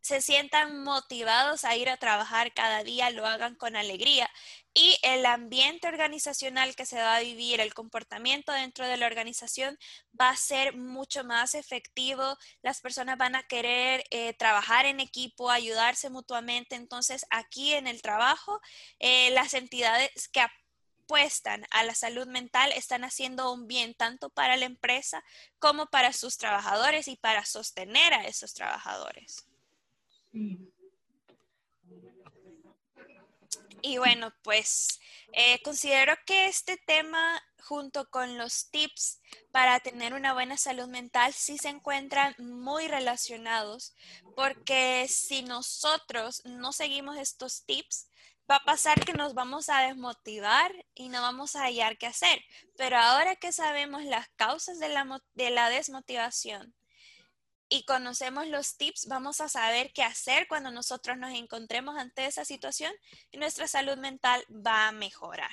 se 0.01 0.21
sientan 0.21 0.83
motivados 0.83 1.65
a 1.65 1.75
ir 1.75 1.89
a 1.89 1.97
trabajar 1.97 2.53
cada 2.53 2.83
día, 2.83 3.09
lo 3.09 3.25
hagan 3.25 3.55
con 3.55 3.75
alegría. 3.75 4.29
Y 4.73 4.97
el 5.01 5.25
ambiente 5.25 5.87
organizacional 5.87 6.75
que 6.75 6.85
se 6.85 6.97
va 6.97 7.17
a 7.17 7.19
vivir, 7.19 7.59
el 7.59 7.73
comportamiento 7.73 8.53
dentro 8.53 8.87
de 8.87 8.95
la 8.95 9.07
organización 9.07 9.77
va 10.19 10.29
a 10.29 10.37
ser 10.37 10.77
mucho 10.77 11.25
más 11.25 11.55
efectivo. 11.55 12.37
Las 12.61 12.79
personas 12.79 13.17
van 13.17 13.35
a 13.35 13.43
querer 13.43 14.03
eh, 14.11 14.33
trabajar 14.33 14.85
en 14.85 15.01
equipo, 15.01 15.49
ayudarse 15.49 16.09
mutuamente. 16.09 16.75
Entonces, 16.75 17.25
aquí 17.29 17.73
en 17.73 17.87
el 17.87 18.01
trabajo, 18.01 18.61
eh, 18.99 19.31
las 19.31 19.55
entidades 19.55 20.29
que 20.29 20.41
a 21.71 21.83
la 21.83 21.95
salud 21.95 22.27
mental 22.27 22.71
están 22.73 23.03
haciendo 23.03 23.51
un 23.51 23.67
bien 23.67 23.93
tanto 23.93 24.29
para 24.29 24.57
la 24.57 24.65
empresa 24.65 25.23
como 25.59 25.87
para 25.87 26.13
sus 26.13 26.37
trabajadores 26.37 27.07
y 27.07 27.15
para 27.15 27.45
sostener 27.45 28.13
a 28.13 28.25
esos 28.25 28.53
trabajadores. 28.53 29.47
Y 33.81 33.97
bueno, 33.97 34.33
pues 34.43 34.99
eh, 35.33 35.61
considero 35.63 36.13
que 36.25 36.47
este 36.47 36.77
tema 36.85 37.41
junto 37.61 38.09
con 38.09 38.37
los 38.37 38.69
tips 38.69 39.19
para 39.51 39.79
tener 39.79 40.13
una 40.13 40.33
buena 40.33 40.57
salud 40.57 40.87
mental 40.87 41.33
sí 41.33 41.57
se 41.57 41.69
encuentran 41.69 42.35
muy 42.39 42.87
relacionados 42.87 43.93
porque 44.35 45.07
si 45.09 45.43
nosotros 45.43 46.41
no 46.45 46.71
seguimos 46.71 47.17
estos 47.17 47.65
tips, 47.65 48.09
va 48.49 48.57
a 48.57 48.65
pasar 48.65 49.03
que 49.03 49.13
nos 49.13 49.33
vamos 49.33 49.69
a 49.69 49.81
desmotivar 49.81 50.71
y 50.95 51.09
no 51.09 51.21
vamos 51.21 51.55
a 51.55 51.63
hallar 51.63 51.97
qué 51.97 52.07
hacer. 52.07 52.41
Pero 52.77 52.97
ahora 52.97 53.35
que 53.35 53.51
sabemos 53.51 54.03
las 54.03 54.27
causas 54.35 54.79
de 54.79 54.89
la, 54.89 55.21
de 55.33 55.51
la 55.51 55.69
desmotivación 55.69 56.73
y 57.69 57.83
conocemos 57.83 58.47
los 58.47 58.77
tips, 58.77 59.07
vamos 59.09 59.41
a 59.41 59.49
saber 59.49 59.91
qué 59.93 60.03
hacer 60.03 60.47
cuando 60.47 60.71
nosotros 60.71 61.17
nos 61.17 61.33
encontremos 61.33 61.97
ante 61.97 62.25
esa 62.25 62.45
situación 62.45 62.93
y 63.31 63.37
nuestra 63.37 63.67
salud 63.67 63.97
mental 63.97 64.43
va 64.49 64.87
a 64.87 64.91
mejorar. 64.91 65.51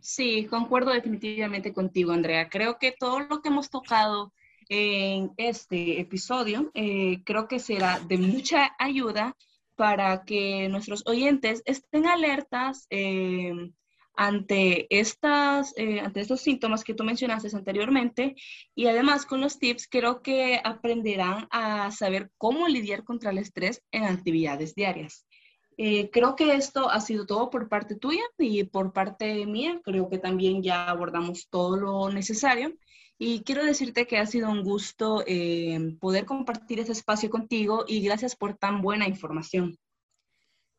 Sí, 0.00 0.46
concuerdo 0.46 0.92
definitivamente 0.92 1.72
contigo, 1.72 2.12
Andrea. 2.12 2.48
Creo 2.48 2.78
que 2.78 2.92
todo 2.92 3.20
lo 3.20 3.40
que 3.40 3.48
hemos 3.48 3.70
tocado 3.70 4.32
en 4.68 5.32
este 5.36 6.00
episodio, 6.00 6.70
eh, 6.74 7.22
creo 7.24 7.46
que 7.46 7.60
será 7.60 8.00
de 8.00 8.18
mucha 8.18 8.74
ayuda 8.78 9.36
para 9.76 10.24
que 10.24 10.68
nuestros 10.68 11.02
oyentes 11.06 11.62
estén 11.66 12.06
alertas 12.06 12.86
eh, 12.90 13.52
ante, 14.16 14.86
estas, 14.90 15.74
eh, 15.76 16.00
ante 16.00 16.20
estos 16.20 16.40
síntomas 16.40 16.82
que 16.82 16.94
tú 16.94 17.04
mencionaste 17.04 17.54
anteriormente 17.54 18.34
y 18.74 18.86
además 18.86 19.26
con 19.26 19.40
los 19.40 19.58
tips 19.58 19.86
creo 19.88 20.22
que 20.22 20.60
aprenderán 20.64 21.46
a 21.50 21.90
saber 21.90 22.30
cómo 22.38 22.66
lidiar 22.66 23.04
contra 23.04 23.30
el 23.30 23.38
estrés 23.38 23.82
en 23.92 24.04
actividades 24.04 24.74
diarias. 24.74 25.26
Eh, 25.78 26.10
creo 26.10 26.36
que 26.36 26.54
esto 26.54 26.88
ha 26.88 27.00
sido 27.00 27.26
todo 27.26 27.50
por 27.50 27.68
parte 27.68 27.96
tuya 27.96 28.22
y 28.38 28.64
por 28.64 28.94
parte 28.94 29.44
mía. 29.44 29.80
Creo 29.84 30.08
que 30.08 30.18
también 30.18 30.62
ya 30.62 30.88
abordamos 30.88 31.48
todo 31.50 31.76
lo 31.76 32.10
necesario. 32.10 32.74
Y 33.18 33.42
quiero 33.42 33.64
decirte 33.64 34.06
que 34.06 34.18
ha 34.18 34.26
sido 34.26 34.50
un 34.50 34.62
gusto 34.62 35.24
eh, 35.26 35.96
poder 36.00 36.26
compartir 36.26 36.80
este 36.80 36.92
espacio 36.92 37.30
contigo 37.30 37.84
y 37.88 38.02
gracias 38.02 38.36
por 38.36 38.56
tan 38.56 38.82
buena 38.82 39.08
información. 39.08 39.78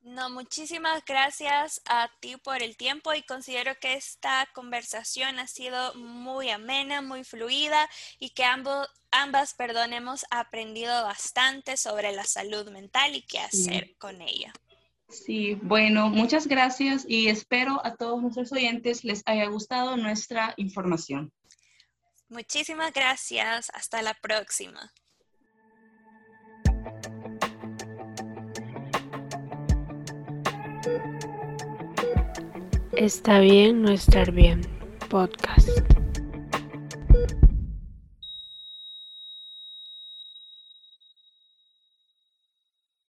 No, 0.08 0.30
muchísimas 0.30 1.04
gracias 1.04 1.82
a 1.86 2.10
ti 2.21 2.38
por 2.38 2.63
el 2.63 2.78
tiempo 2.78 3.13
y 3.13 3.23
considero 3.23 3.73
que 3.82 3.95
esta 3.95 4.47
conversación 4.54 5.38
ha 5.38 5.47
sido 5.47 5.93
muy 5.95 6.50
amena, 6.50 7.02
muy 7.02 7.26
fluida 7.26 7.89
y 8.17 8.30
que 8.30 8.45
ambos, 8.45 8.88
ambas, 9.12 9.54
perdón, 9.54 9.91
hemos 9.91 10.26
aprendido 10.32 11.04
bastante 11.04 11.76
sobre 11.76 12.13
la 12.13 12.23
salud 12.23 12.69
mental 12.69 13.15
y 13.15 13.23
qué 13.23 13.39
hacer 13.39 13.97
con 13.97 14.21
ella. 14.21 14.54
Sí, 15.10 15.56
bueno, 15.56 16.10
muchas 16.10 16.47
gracias 16.47 17.06
y 17.06 17.28
espero 17.28 17.86
a 17.86 17.95
todos 17.95 18.21
nuestros 18.21 18.54
oyentes 18.54 19.04
les 19.04 19.23
haya 19.26 19.47
gustado 19.47 19.97
nuestra 19.97 20.54
información. 20.56 21.34
Muchísimas 22.30 22.94
gracias. 22.94 23.70
Hasta 23.74 24.02
la 24.02 24.13
próxima. 24.13 24.92
Está 32.94 33.40
bien 33.40 33.84
no 33.84 33.92
estar 33.92 34.32
bien. 34.32 34.62
Podcast. 35.10 35.70